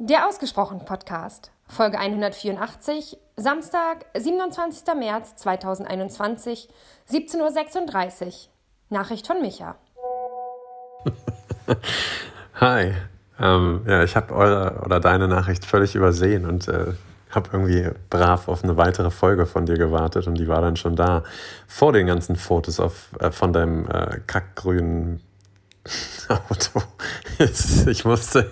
[0.00, 4.94] Der Ausgesprochen Podcast, Folge 184, Samstag, 27.
[4.96, 6.68] März 2021,
[7.10, 8.32] 17.36 Uhr.
[8.90, 9.74] Nachricht von Micha.
[12.60, 12.94] Hi.
[13.40, 16.92] Ähm, ja, ich habe eure oder deine Nachricht völlig übersehen und äh,
[17.30, 20.94] habe irgendwie brav auf eine weitere Folge von dir gewartet und die war dann schon
[20.94, 21.24] da.
[21.66, 25.22] Vor den ganzen Fotos auf, äh, von deinem äh, kackgrünen
[26.28, 26.82] Auto.
[27.90, 28.48] ich musste.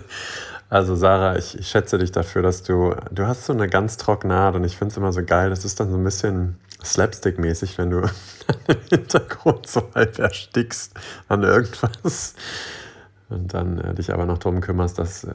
[0.69, 4.35] Also Sarah, ich, ich, schätze dich dafür, dass du, du hast so eine ganz trockene
[4.35, 5.49] Art und ich finde es immer so geil.
[5.49, 7.99] Das ist dann so ein bisschen Slapstick-mäßig, wenn du
[8.67, 10.93] im Hintergrund so halb erstickst
[11.29, 12.35] an irgendwas
[13.29, 15.33] und dann äh, dich aber noch darum kümmerst, dass äh,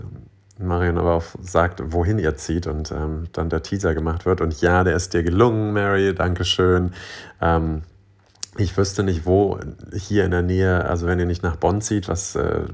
[0.59, 4.41] Marion aber auch sagt, wohin ihr zieht und ähm, dann der Teaser gemacht wird.
[4.41, 6.93] Und ja, der ist dir gelungen, Mary, Dankeschön.
[7.41, 7.83] Ähm,
[8.57, 9.59] ich wüsste nicht, wo
[9.95, 12.65] hier in der Nähe, also wenn ihr nicht nach Bonn zieht, was äh,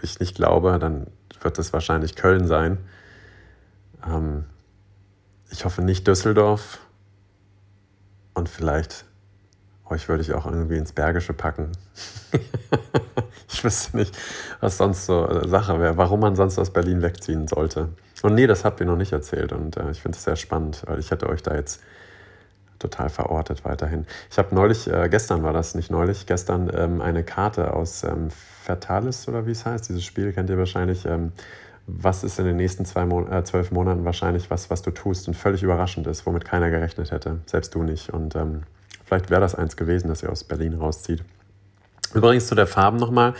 [0.00, 1.08] ich nicht glaube, dann
[1.42, 2.78] wird es wahrscheinlich Köln sein.
[4.06, 4.44] Ähm,
[5.50, 6.80] ich hoffe nicht Düsseldorf.
[8.34, 9.04] Und vielleicht
[9.90, 11.72] euch würde ich auch irgendwie ins Bergische packen.
[13.48, 14.16] ich wüsste nicht,
[14.60, 17.88] was sonst so äh, Sache wäre, warum man sonst aus Berlin wegziehen sollte.
[18.22, 20.82] Und nee, das habt ihr noch nicht erzählt und äh, ich finde es sehr spannend,
[20.86, 21.80] weil ich hätte euch da jetzt
[22.78, 24.06] total verortet weiterhin.
[24.30, 28.28] Ich habe neulich, äh, gestern war das nicht neulich, gestern ähm, eine Karte aus ähm,
[28.62, 31.06] Fatalis oder wie es heißt, dieses Spiel kennt ihr wahrscheinlich.
[31.06, 31.32] Ähm,
[31.88, 35.26] was ist in den nächsten zwei Mon äh, zwölf Monaten wahrscheinlich was, was du tust
[35.26, 38.10] und völlig überraschend ist, womit keiner gerechnet hätte, selbst du nicht.
[38.10, 38.64] Und ähm,
[39.06, 41.24] vielleicht wäre das eins gewesen, dass ihr aus Berlin rauszieht.
[42.14, 43.34] Übrigens zu der Farben nochmal.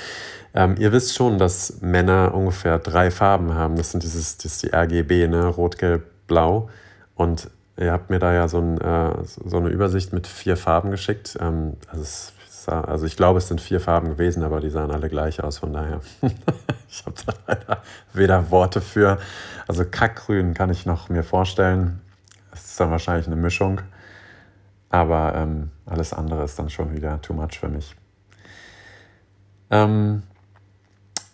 [0.54, 3.76] Ähm, ihr wisst schon, dass Männer ungefähr drei Farben haben.
[3.76, 5.46] Das sind dieses, das die RGB, ne?
[5.46, 6.70] Rot, Gelb, Blau.
[7.14, 10.90] Und ihr habt mir da ja so, ein, äh, so eine Übersicht mit vier Farben
[10.90, 11.38] geschickt.
[11.40, 12.32] Ähm, also es
[12.68, 15.72] also ich glaube, es sind vier Farben gewesen, aber die sahen alle gleich aus, von
[15.72, 16.00] daher.
[16.88, 19.18] ich habe da leider weder Worte für.
[19.66, 22.00] Also Kackgrün kann ich noch mir vorstellen.
[22.52, 23.80] Es ist dann wahrscheinlich eine Mischung.
[24.90, 27.94] Aber ähm, alles andere ist dann schon wieder too much für mich.
[29.70, 30.22] Ähm,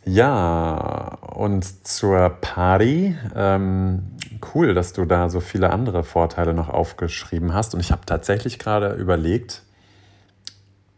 [0.05, 3.17] ja, und zur Party.
[3.35, 4.14] Ähm,
[4.55, 7.75] cool, dass du da so viele andere Vorteile noch aufgeschrieben hast.
[7.75, 9.63] Und ich habe tatsächlich gerade überlegt,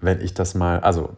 [0.01, 1.17] wenn ich das mal, also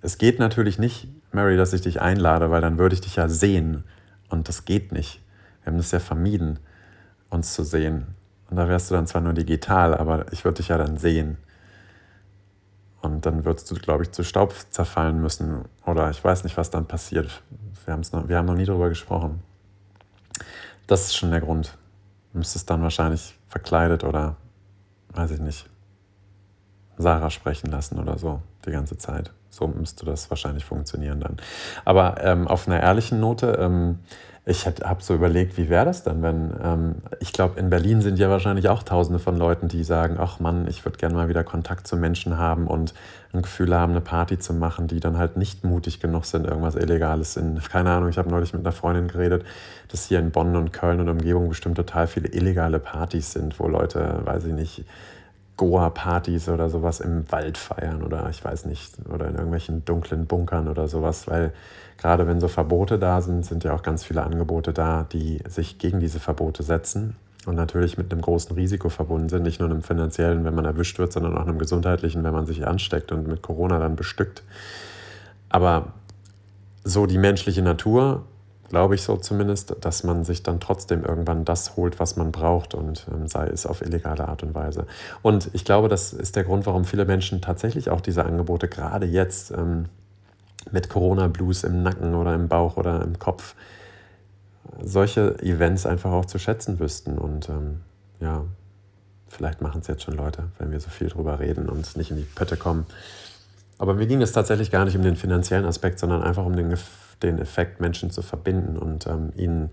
[0.00, 3.28] es geht natürlich nicht, Mary, dass ich dich einlade, weil dann würde ich dich ja
[3.28, 3.84] sehen.
[4.28, 5.22] Und das geht nicht.
[5.62, 6.58] Wir haben das ja vermieden,
[7.30, 8.06] uns zu sehen.
[8.50, 11.36] Und da wärst du dann zwar nur digital, aber ich würde dich ja dann sehen.
[13.00, 15.64] Und dann würdest du, glaube ich, zu Staub zerfallen müssen.
[15.86, 17.42] Oder ich weiß nicht, was dann passiert.
[17.84, 19.42] Wir, noch, wir haben noch nie darüber gesprochen.
[20.88, 21.76] Das ist schon der Grund.
[22.32, 24.36] Du müsstest dann wahrscheinlich verkleidet oder,
[25.12, 25.68] weiß ich nicht,
[26.96, 29.30] Sarah sprechen lassen oder so die ganze Zeit.
[29.50, 31.36] So müsste das wahrscheinlich funktionieren dann.
[31.84, 33.98] Aber ähm, auf einer ehrlichen Note, ähm,
[34.48, 38.18] ich habe so überlegt, wie wäre das dann, wenn, ähm, ich glaube, in Berlin sind
[38.18, 41.44] ja wahrscheinlich auch tausende von Leuten, die sagen, ach Mann, ich würde gerne mal wieder
[41.44, 42.94] Kontakt zu Menschen haben und
[43.34, 46.76] ein Gefühl haben, eine Party zu machen, die dann halt nicht mutig genug sind, irgendwas
[46.76, 49.44] Illegales in, keine Ahnung, ich habe neulich mit einer Freundin geredet,
[49.88, 53.68] dass hier in Bonn und Köln und Umgebung bestimmt total viele illegale Partys sind, wo
[53.68, 54.84] Leute, weiß ich nicht,
[55.58, 60.68] Goa-Partys oder sowas im Wald feiern oder ich weiß nicht, oder in irgendwelchen dunklen Bunkern
[60.68, 61.52] oder sowas, weil
[61.98, 65.78] gerade wenn so Verbote da sind, sind ja auch ganz viele Angebote da, die sich
[65.78, 69.82] gegen diese Verbote setzen und natürlich mit einem großen Risiko verbunden sind, nicht nur einem
[69.82, 73.42] finanziellen, wenn man erwischt wird, sondern auch einem gesundheitlichen, wenn man sich ansteckt und mit
[73.42, 74.44] Corona dann bestückt.
[75.48, 75.92] Aber
[76.84, 78.24] so die menschliche Natur
[78.68, 82.74] glaube ich so zumindest, dass man sich dann trotzdem irgendwann das holt, was man braucht
[82.74, 84.86] und ähm, sei es auf illegale Art und Weise.
[85.22, 89.06] Und ich glaube, das ist der Grund, warum viele Menschen tatsächlich auch diese Angebote gerade
[89.06, 89.86] jetzt ähm,
[90.70, 93.54] mit Corona-Blues im Nacken oder im Bauch oder im Kopf
[94.82, 97.16] solche Events einfach auch zu schätzen wüssten.
[97.16, 97.80] Und ähm,
[98.20, 98.44] ja,
[99.28, 102.18] vielleicht machen es jetzt schon Leute, wenn wir so viel drüber reden und nicht in
[102.18, 102.86] die Pötte kommen.
[103.78, 106.70] Aber mir ging es tatsächlich gar nicht um den finanziellen Aspekt, sondern einfach um den
[106.70, 109.70] Gefühl, den Effekt, Menschen zu verbinden und ähm, ihnen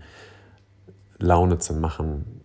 [1.18, 2.42] Laune zu machen,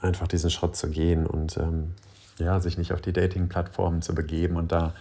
[0.00, 1.94] einfach diesen Schritt zu gehen und ähm,
[2.38, 4.94] ja, sich nicht auf die Dating-Plattformen zu begeben und da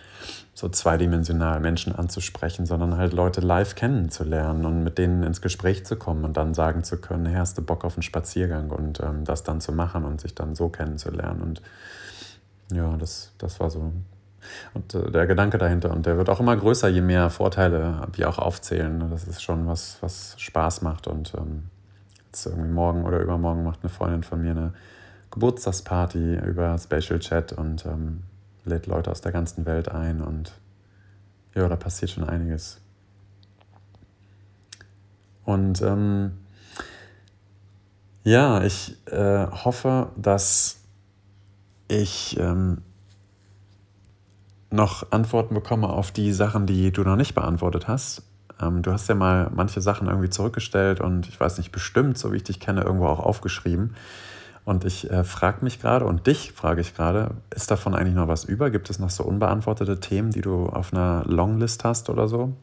[0.54, 5.96] so zweidimensional Menschen anzusprechen, sondern halt Leute live kennenzulernen und mit denen ins Gespräch zu
[5.96, 9.24] kommen und dann sagen zu können, hey, hast du Bock auf einen Spaziergang und ähm,
[9.24, 11.42] das dann zu machen und sich dann so kennenzulernen.
[11.42, 11.62] Und
[12.74, 13.94] ja, das, das war so
[14.74, 15.92] und äh, der Gedanke dahinter.
[15.92, 18.98] Und der wird auch immer größer, je mehr Vorteile wir auch aufzählen.
[18.98, 19.08] Ne?
[19.10, 21.08] Das ist schon was, was Spaß macht.
[21.08, 21.64] Und ähm,
[22.28, 24.74] jetzt irgendwie morgen oder übermorgen macht eine Freundin von mir eine
[25.32, 28.24] Geburtstagsparty über Spatial Chat und ähm,
[28.66, 30.22] lädt Leute aus der ganzen Welt ein.
[30.22, 30.54] Und
[31.56, 32.80] ja, da passiert schon einiges.
[35.46, 36.34] Und ähm,
[38.24, 40.82] Ja, ich äh, hoffe, dass
[41.88, 42.84] ich ähm,
[44.72, 48.24] noch Antworten bekomme auf die Sachen, die du noch nicht beantwortet hast.
[48.62, 52.32] Ähm, du hast ja mal manche Sachen irgendwie zurückgestellt und ich weiß nicht, bestimmt, so
[52.32, 53.96] wie ich dich kenne, irgendwo auch aufgeschrieben.
[54.66, 58.28] Und ich äh, frage mich gerade und dich frage ich gerade, ist davon eigentlich noch
[58.28, 58.70] was über?
[58.70, 62.54] Gibt es noch so unbeantwortete Themen, die du auf einer Longlist hast oder so?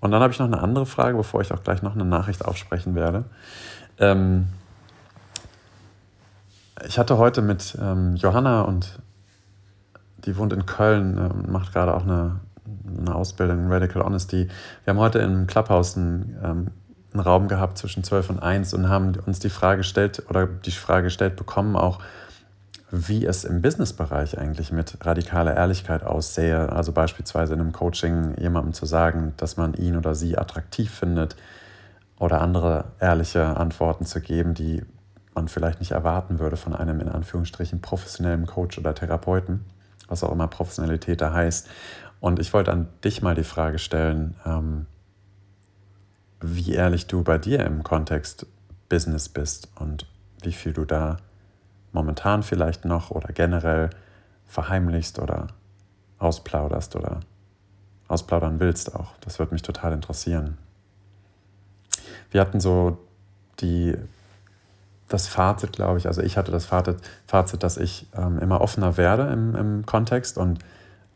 [0.00, 2.44] Und dann habe ich noch eine andere Frage, bevor ich auch gleich noch eine Nachricht
[2.44, 3.24] aufsprechen werde.
[3.98, 4.46] Ähm,
[6.86, 8.98] ich hatte heute mit ähm, Johanna und
[10.26, 12.40] die wohnt in Köln äh, macht gerade auch eine,
[12.98, 14.48] eine Ausbildung in Radical Honesty.
[14.84, 16.66] Wir haben heute im Clubhouse einen, ähm,
[17.12, 20.72] einen Raum gehabt zwischen 12 und 1 und haben uns die Frage gestellt oder die
[20.72, 22.00] Frage gestellt bekommen auch,
[22.90, 26.72] wie es im Businessbereich eigentlich mit radikaler Ehrlichkeit aussähe.
[26.72, 31.36] Also beispielsweise in einem Coaching jemandem zu sagen, dass man ihn oder sie attraktiv findet
[32.18, 34.82] oder andere ehrliche Antworten zu geben, die
[35.34, 39.64] man vielleicht nicht erwarten würde von einem in Anführungsstrichen professionellen Coach oder Therapeuten
[40.08, 41.68] was auch immer Professionalität da heißt.
[42.20, 44.86] Und ich wollte an dich mal die Frage stellen, ähm,
[46.40, 48.46] wie ehrlich du bei dir im Kontext
[48.88, 50.06] Business bist und
[50.42, 51.18] wie viel du da
[51.92, 53.90] momentan vielleicht noch oder generell
[54.46, 55.48] verheimlichst oder
[56.18, 57.20] ausplauderst oder
[58.08, 59.14] ausplaudern willst auch.
[59.20, 60.58] Das würde mich total interessieren.
[62.30, 62.98] Wir hatten so
[63.60, 63.96] die
[65.08, 68.96] das Fazit, glaube ich, also ich hatte das Fazit, Fazit dass ich ähm, immer offener
[68.96, 70.58] werde im, im Kontext und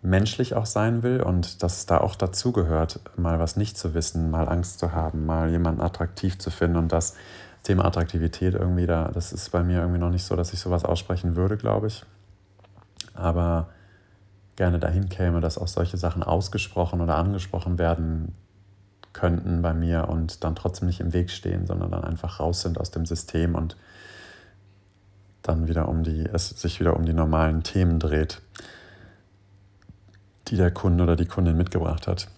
[0.03, 4.31] menschlich auch sein will und dass es da auch dazugehört, mal was nicht zu wissen,
[4.31, 7.17] mal Angst zu haben, mal jemanden attraktiv zu finden und das
[7.63, 10.85] Thema Attraktivität irgendwie da, das ist bei mir irgendwie noch nicht so, dass ich sowas
[10.85, 12.05] aussprechen würde, glaube ich.
[13.13, 13.69] Aber
[14.57, 18.35] gerne dahin käme, dass auch solche Sachen ausgesprochen oder angesprochen werden
[19.13, 22.79] könnten bei mir und dann trotzdem nicht im Weg stehen, sondern dann einfach raus sind
[22.79, 23.77] aus dem System und
[25.43, 28.41] dann wieder um die, es sich wieder um die normalen Themen dreht,
[30.49, 32.29] die der Kunde oder die Kundin mitgebracht hat.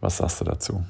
[0.00, 0.84] Was sagst du dazu?